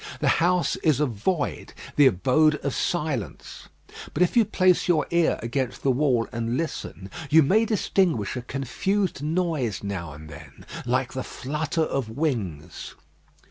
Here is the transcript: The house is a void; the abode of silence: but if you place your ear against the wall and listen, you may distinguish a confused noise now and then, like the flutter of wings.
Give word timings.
The 0.19 0.29
house 0.41 0.77
is 0.77 0.99
a 0.99 1.05
void; 1.05 1.73
the 1.95 2.07
abode 2.07 2.55
of 2.65 2.73
silence: 2.73 3.69
but 4.15 4.23
if 4.23 4.35
you 4.35 4.45
place 4.45 4.87
your 4.87 5.05
ear 5.11 5.37
against 5.43 5.83
the 5.83 5.91
wall 5.91 6.27
and 6.31 6.57
listen, 6.57 7.11
you 7.29 7.43
may 7.43 7.65
distinguish 7.65 8.35
a 8.35 8.41
confused 8.41 9.21
noise 9.21 9.83
now 9.83 10.13
and 10.13 10.27
then, 10.27 10.65
like 10.87 11.13
the 11.13 11.21
flutter 11.21 11.83
of 11.83 12.09
wings. 12.09 12.95